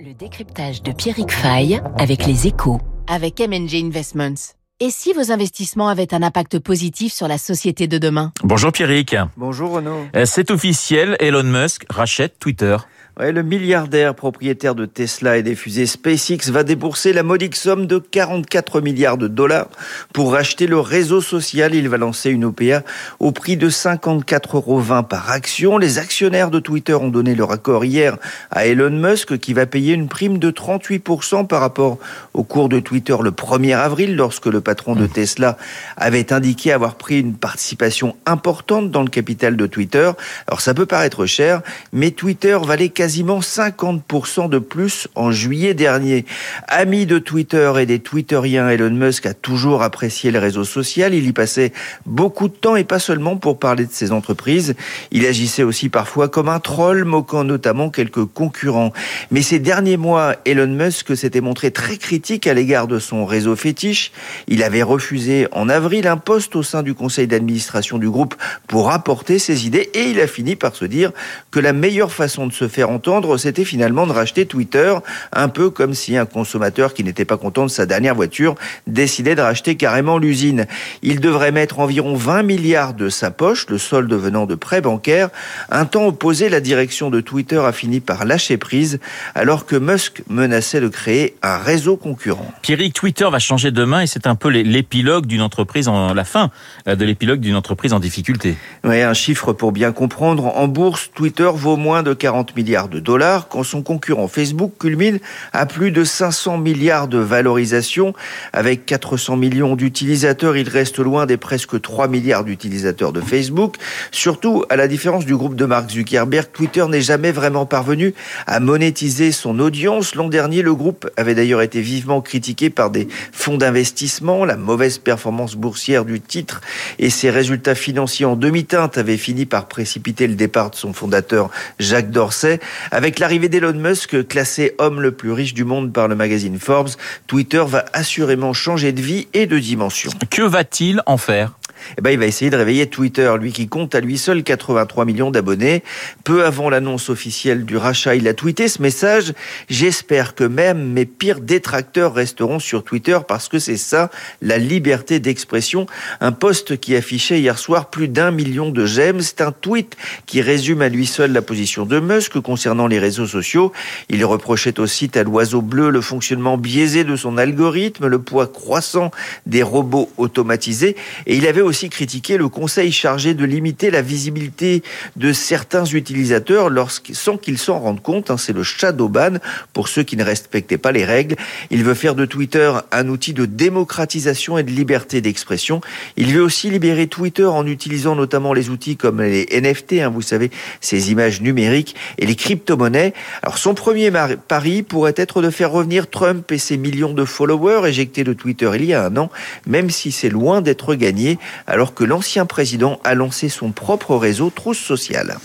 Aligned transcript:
Le 0.00 0.12
décryptage 0.12 0.82
de 0.82 0.90
Pierrick 0.90 1.30
Fay 1.30 1.80
avec 1.98 2.26
les 2.26 2.48
échos. 2.48 2.80
Avec 3.06 3.38
MNG 3.38 3.76
Investments. 3.76 4.63
Et 4.80 4.90
si 4.90 5.12
vos 5.12 5.30
investissements 5.30 5.88
avaient 5.88 6.12
un 6.12 6.24
impact 6.24 6.58
positif 6.58 7.12
sur 7.12 7.28
la 7.28 7.38
société 7.38 7.86
de 7.86 7.96
demain? 7.96 8.32
Bonjour 8.42 8.72
Pierrick. 8.72 9.14
Bonjour 9.36 9.70
Renaud. 9.70 10.04
Euh, 10.16 10.24
C'est 10.26 10.50
officiel, 10.50 11.16
Elon 11.20 11.44
Musk 11.44 11.84
rachète 11.88 12.40
Twitter. 12.40 12.76
Ouais, 13.16 13.30
le 13.30 13.44
milliardaire 13.44 14.12
propriétaire 14.16 14.74
de 14.74 14.86
Tesla 14.86 15.36
et 15.38 15.44
des 15.44 15.54
fusées 15.54 15.86
SpaceX 15.86 16.50
va 16.50 16.64
débourser 16.64 17.12
la 17.12 17.22
modique 17.22 17.54
somme 17.54 17.86
de 17.86 17.98
44 17.98 18.80
milliards 18.80 19.18
de 19.18 19.28
dollars 19.28 19.68
pour 20.12 20.32
racheter 20.32 20.66
le 20.66 20.80
réseau 20.80 21.20
social. 21.20 21.76
Il 21.76 21.88
va 21.88 21.96
lancer 21.96 22.30
une 22.30 22.44
OPA 22.46 22.82
au 23.20 23.30
prix 23.30 23.56
de 23.56 23.70
54,20 23.70 24.56
euros 24.56 25.02
par 25.04 25.30
action. 25.30 25.78
Les 25.78 25.98
actionnaires 25.98 26.50
de 26.50 26.58
Twitter 26.58 26.94
ont 26.94 27.08
donné 27.08 27.36
leur 27.36 27.52
accord 27.52 27.84
hier 27.84 28.16
à 28.50 28.66
Elon 28.66 28.90
Musk 28.90 29.38
qui 29.38 29.52
va 29.52 29.66
payer 29.66 29.94
une 29.94 30.08
prime 30.08 30.38
de 30.38 30.50
38% 30.50 31.46
par 31.46 31.60
rapport 31.60 31.98
au 32.32 32.42
cours 32.42 32.68
de 32.68 32.80
Twitter 32.80 33.14
le 33.22 33.30
1er 33.30 33.76
avril 33.76 34.16
lorsque 34.16 34.46
le 34.46 34.60
patron 34.60 34.73
de 34.74 35.06
Tesla 35.06 35.56
avait 35.96 36.32
indiqué 36.32 36.72
avoir 36.72 36.96
pris 36.96 37.20
une 37.20 37.34
participation 37.34 38.16
importante 38.26 38.90
dans 38.90 39.02
le 39.02 39.08
capital 39.08 39.56
de 39.56 39.66
Twitter. 39.66 40.10
Alors 40.46 40.60
ça 40.60 40.74
peut 40.74 40.86
paraître 40.86 41.26
cher, 41.26 41.62
mais 41.92 42.10
Twitter 42.10 42.58
valait 42.62 42.88
quasiment 42.90 43.40
50% 43.40 44.48
de 44.48 44.58
plus 44.58 45.08
en 45.14 45.30
juillet 45.30 45.74
dernier. 45.74 46.24
Ami 46.68 47.06
de 47.06 47.18
Twitter 47.18 47.72
et 47.78 47.86
des 47.86 48.00
Twitteriens, 48.00 48.68
Elon 48.68 48.90
Musk 48.90 49.26
a 49.26 49.34
toujours 49.34 49.82
apprécié 49.82 50.30
le 50.30 50.38
réseau 50.38 50.64
social. 50.64 51.14
Il 51.14 51.26
y 51.26 51.32
passait 51.32 51.72
beaucoup 52.06 52.48
de 52.48 52.54
temps 52.54 52.76
et 52.76 52.84
pas 52.84 52.98
seulement 52.98 53.36
pour 53.36 53.58
parler 53.58 53.86
de 53.86 53.92
ses 53.92 54.12
entreprises. 54.12 54.74
Il 55.10 55.24
agissait 55.26 55.62
aussi 55.62 55.88
parfois 55.88 56.28
comme 56.28 56.48
un 56.48 56.60
troll, 56.60 57.04
moquant 57.04 57.44
notamment 57.44 57.90
quelques 57.90 58.24
concurrents. 58.24 58.92
Mais 59.30 59.42
ces 59.42 59.58
derniers 59.58 59.96
mois, 59.96 60.36
Elon 60.44 60.66
Musk 60.66 61.16
s'était 61.16 61.40
montré 61.40 61.70
très 61.70 61.96
critique 61.96 62.46
à 62.46 62.54
l'égard 62.54 62.86
de 62.86 62.98
son 62.98 63.24
réseau 63.24 63.56
fétiche. 63.56 64.12
Il 64.48 64.53
avait 64.62 64.82
refusé 64.82 65.48
en 65.52 65.68
avril 65.68 66.06
un 66.06 66.16
poste 66.16 66.56
au 66.56 66.62
sein 66.62 66.82
du 66.82 66.94
conseil 66.94 67.26
d'administration 67.26 67.98
du 67.98 68.08
groupe 68.08 68.34
pour 68.66 68.90
apporter 68.90 69.38
ses 69.38 69.66
idées 69.66 69.90
et 69.94 70.10
il 70.10 70.20
a 70.20 70.26
fini 70.26 70.56
par 70.56 70.74
se 70.76 70.84
dire 70.84 71.12
que 71.50 71.60
la 71.60 71.72
meilleure 71.72 72.12
façon 72.12 72.46
de 72.46 72.52
se 72.52 72.68
faire 72.68 72.90
entendre, 72.90 73.36
c'était 73.38 73.64
finalement 73.64 74.06
de 74.06 74.12
racheter 74.12 74.46
Twitter, 74.46 74.94
un 75.32 75.48
peu 75.48 75.70
comme 75.70 75.94
si 75.94 76.16
un 76.16 76.26
consommateur 76.26 76.94
qui 76.94 77.04
n'était 77.04 77.24
pas 77.24 77.36
content 77.36 77.64
de 77.64 77.70
sa 77.70 77.86
dernière 77.86 78.14
voiture 78.14 78.54
décidait 78.86 79.34
de 79.34 79.40
racheter 79.40 79.76
carrément 79.76 80.18
l'usine. 80.18 80.66
Il 81.02 81.20
devrait 81.20 81.52
mettre 81.52 81.78
environ 81.78 82.14
20 82.14 82.42
milliards 82.42 82.94
de 82.94 83.08
sa 83.08 83.30
poche, 83.30 83.66
le 83.68 83.78
solde 83.78 84.12
venant 84.12 84.46
de 84.46 84.54
prêts 84.54 84.80
bancaires. 84.80 85.30
Un 85.70 85.84
temps 85.84 86.06
opposé, 86.06 86.48
la 86.48 86.60
direction 86.60 87.10
de 87.10 87.20
Twitter 87.20 87.58
a 87.58 87.72
fini 87.72 88.00
par 88.00 88.24
lâcher 88.24 88.56
prise, 88.56 89.00
alors 89.34 89.66
que 89.66 89.76
Musk 89.76 90.22
menaçait 90.28 90.80
de 90.80 90.88
créer 90.88 91.36
un 91.42 91.58
réseau 91.58 91.96
concurrent. 91.96 92.52
Pierrick, 92.62 92.94
Twitter 92.94 93.28
va 93.30 93.38
changer 93.38 93.70
demain 93.70 94.02
et 94.02 94.06
c'est 94.06 94.26
un 94.26 94.34
l'épilogue 94.48 95.26
d'une 95.26 95.42
entreprise 95.42 95.88
en 95.88 96.14
la 96.14 96.24
fin 96.24 96.50
euh, 96.88 96.96
de 96.96 97.04
l'épilogue 97.04 97.40
d'une 97.40 97.56
entreprise 97.56 97.92
en 97.92 98.00
difficulté. 98.00 98.56
Oui, 98.84 99.00
un 99.02 99.14
chiffre 99.14 99.52
pour 99.52 99.72
bien 99.72 99.92
comprendre. 99.92 100.46
En 100.56 100.68
bourse, 100.68 101.10
Twitter 101.14 101.50
vaut 101.52 101.76
moins 101.76 102.02
de 102.02 102.14
40 102.14 102.56
milliards 102.56 102.88
de 102.88 103.00
dollars 103.00 103.48
quand 103.48 103.62
son 103.62 103.82
concurrent 103.82 104.28
Facebook 104.28 104.72
culmine 104.78 105.18
à 105.52 105.66
plus 105.66 105.90
de 105.90 106.04
500 106.04 106.58
milliards 106.58 107.08
de 107.08 107.18
valorisation. 107.18 108.14
Avec 108.52 108.86
400 108.86 109.36
millions 109.36 109.76
d'utilisateurs, 109.76 110.56
il 110.56 110.68
reste 110.68 110.98
loin 110.98 111.26
des 111.26 111.36
presque 111.36 111.80
3 111.80 112.08
milliards 112.08 112.44
d'utilisateurs 112.44 113.12
de 113.12 113.20
Facebook. 113.20 113.76
Surtout, 114.10 114.64
à 114.68 114.76
la 114.76 114.88
différence 114.88 115.26
du 115.26 115.36
groupe 115.36 115.56
de 115.56 115.64
Mark 115.64 115.90
Zuckerberg, 115.90 116.48
Twitter 116.52 116.84
n'est 116.88 117.00
jamais 117.00 117.32
vraiment 117.32 117.66
parvenu 117.66 118.14
à 118.46 118.60
monétiser 118.60 119.32
son 119.32 119.58
audience. 119.58 120.14
L'an 120.14 120.28
dernier, 120.28 120.62
le 120.62 120.74
groupe 120.74 121.08
avait 121.16 121.34
d'ailleurs 121.34 121.62
été 121.62 121.80
vivement 121.80 122.20
critiqué 122.20 122.70
par 122.70 122.90
des 122.90 123.08
fonds 123.32 123.56
d'investissement. 123.56 124.33
La 124.42 124.56
mauvaise 124.56 124.98
performance 124.98 125.54
boursière 125.54 126.04
du 126.04 126.20
titre 126.20 126.60
et 126.98 127.10
ses 127.10 127.30
résultats 127.30 127.76
financiers 127.76 128.26
en 128.26 128.34
demi-teinte 128.34 128.98
avaient 128.98 129.16
fini 129.16 129.46
par 129.46 129.68
précipiter 129.68 130.26
le 130.26 130.34
départ 130.34 130.70
de 130.70 130.74
son 130.74 130.92
fondateur 130.92 131.50
Jacques 131.78 132.10
Dorsey. 132.10 132.58
Avec 132.90 133.20
l'arrivée 133.20 133.48
d'Elon 133.48 133.74
Musk, 133.74 134.26
classé 134.26 134.74
homme 134.78 135.00
le 135.00 135.12
plus 135.12 135.30
riche 135.30 135.54
du 135.54 135.64
monde 135.64 135.92
par 135.92 136.08
le 136.08 136.16
magazine 136.16 136.58
Forbes, 136.58 136.90
Twitter 137.28 137.62
va 137.64 137.84
assurément 137.92 138.52
changer 138.52 138.90
de 138.90 139.00
vie 139.00 139.28
et 139.32 139.46
de 139.46 139.60
dimension. 139.60 140.10
Que 140.30 140.42
va-t-il 140.42 141.00
en 141.06 141.16
faire? 141.16 141.52
Eh 141.98 142.00
ben, 142.00 142.10
il 142.10 142.18
va 142.18 142.26
essayer 142.26 142.50
de 142.50 142.56
réveiller 142.56 142.86
Twitter, 142.86 143.32
lui 143.40 143.52
qui 143.52 143.68
compte 143.68 143.94
à 143.94 144.00
lui 144.00 144.18
seul 144.18 144.42
83 144.42 145.04
millions 145.04 145.30
d'abonnés. 145.30 145.82
Peu 146.24 146.44
avant 146.44 146.70
l'annonce 146.70 147.10
officielle 147.10 147.64
du 147.64 147.76
rachat, 147.76 148.14
il 148.16 148.28
a 148.28 148.34
tweeté 148.34 148.68
ce 148.68 148.82
message. 148.82 149.32
J'espère 149.68 150.34
que 150.34 150.44
même 150.44 150.92
mes 150.92 151.06
pires 151.06 151.40
détracteurs 151.40 152.14
resteront 152.14 152.58
sur 152.58 152.84
Twitter 152.84 153.18
parce 153.26 153.48
que 153.48 153.58
c'est 153.58 153.76
ça, 153.76 154.10
la 154.42 154.58
liberté 154.58 155.20
d'expression. 155.20 155.86
Un 156.20 156.32
post 156.32 156.78
qui 156.78 156.96
affichait 156.96 157.40
hier 157.40 157.58
soir 157.58 157.90
plus 157.90 158.08
d'un 158.08 158.30
million 158.30 158.70
de 158.70 158.86
j'aime. 158.86 159.20
C'est 159.20 159.40
un 159.40 159.52
tweet 159.52 159.96
qui 160.26 160.40
résume 160.40 160.82
à 160.82 160.88
lui 160.88 161.06
seul 161.06 161.32
la 161.32 161.42
position 161.42 161.86
de 161.86 162.00
Musk 162.00 162.40
concernant 162.40 162.86
les 162.86 162.98
réseaux 162.98 163.26
sociaux. 163.26 163.72
Il 164.08 164.24
reprochait 164.24 164.78
au 164.80 164.86
site 164.86 165.16
à 165.16 165.22
l'oiseau 165.22 165.62
bleu 165.62 165.90
le 165.90 166.00
fonctionnement 166.00 166.56
biaisé 166.56 167.04
de 167.04 167.16
son 167.16 167.38
algorithme, 167.38 168.06
le 168.06 168.18
poids 168.18 168.46
croissant 168.46 169.10
des 169.46 169.62
robots 169.62 170.10
automatisés 170.16 170.96
et 171.26 171.36
il 171.36 171.46
avait 171.46 171.60
aussi 171.60 171.73
aussi 171.74 171.90
critiqué 171.90 172.36
le 172.36 172.48
conseil 172.48 172.92
chargé 172.92 173.34
de 173.34 173.44
limiter 173.44 173.90
la 173.90 174.00
visibilité 174.00 174.84
de 175.16 175.32
certains 175.32 175.84
utilisateurs 175.84 176.70
sans 177.12 177.36
qu'ils 177.36 177.58
s'en 177.58 177.80
rendent 177.80 178.00
compte. 178.00 178.30
Hein, 178.30 178.36
c'est 178.38 178.52
le 178.52 178.62
shadow 178.62 179.08
ban 179.08 179.38
pour 179.72 179.88
ceux 179.88 180.04
qui 180.04 180.16
ne 180.16 180.22
respectaient 180.22 180.78
pas 180.78 180.92
les 180.92 181.04
règles. 181.04 181.34
Il 181.72 181.82
veut 181.82 181.94
faire 181.94 182.14
de 182.14 182.26
Twitter 182.26 182.72
un 182.92 183.08
outil 183.08 183.32
de 183.32 183.44
démocratisation 183.44 184.56
et 184.56 184.62
de 184.62 184.70
liberté 184.70 185.20
d'expression. 185.20 185.80
Il 186.16 186.32
veut 186.32 186.42
aussi 186.42 186.70
libérer 186.70 187.08
Twitter 187.08 187.44
en 187.44 187.66
utilisant 187.66 188.14
notamment 188.14 188.52
les 188.52 188.70
outils 188.70 188.96
comme 188.96 189.20
les 189.20 189.48
NFT, 189.60 189.94
hein, 189.94 190.10
vous 190.10 190.22
savez, 190.22 190.52
ces 190.80 191.10
images 191.10 191.40
numériques 191.40 191.96
et 192.18 192.26
les 192.26 192.36
crypto-monnaies. 192.36 193.14
Alors 193.42 193.58
son 193.58 193.74
premier 193.74 194.12
pari 194.46 194.84
pourrait 194.84 195.14
être 195.16 195.42
de 195.42 195.50
faire 195.50 195.72
revenir 195.72 196.08
Trump 196.08 196.52
et 196.52 196.58
ses 196.58 196.76
millions 196.76 197.14
de 197.14 197.24
followers 197.24 197.88
éjectés 197.88 198.22
de 198.22 198.32
Twitter 198.32 198.70
il 198.76 198.84
y 198.84 198.94
a 198.94 199.04
un 199.06 199.16
an, 199.16 199.28
même 199.66 199.90
si 199.90 200.12
c'est 200.12 200.28
loin 200.28 200.60
d'être 200.60 200.94
gagné 200.94 201.36
alors 201.66 201.94
que 201.94 202.04
l'ancien 202.04 202.46
président 202.46 203.00
a 203.04 203.14
lancé 203.14 203.48
son 203.48 203.72
propre 203.72 204.16
réseau 204.16 204.50
Trousse 204.50 204.78
Sociale. 204.78 205.38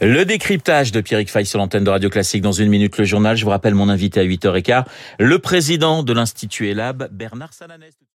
Le 0.00 0.24
décryptage 0.24 0.92
de 0.92 1.00
Pierrick 1.00 1.30
Fay 1.30 1.44
sur 1.44 1.58
l'antenne 1.58 1.84
de 1.84 1.90
Radio 1.90 2.10
Classique 2.10 2.42
dans 2.42 2.52
une 2.52 2.68
minute 2.68 2.98
le 2.98 3.04
journal. 3.04 3.36
Je 3.36 3.44
vous 3.44 3.50
rappelle 3.50 3.74
mon 3.74 3.88
invité 3.88 4.20
à 4.20 4.24
8h15, 4.24 4.84
le 5.18 5.38
président 5.38 6.02
de 6.02 6.12
l'Institut 6.12 6.68
Elab, 6.68 7.08
Bernard 7.10 7.52
Sananès. 7.52 7.94